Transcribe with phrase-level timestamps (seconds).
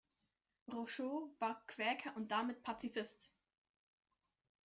[0.73, 3.29] Rochow war Quäker und damit Pazifist.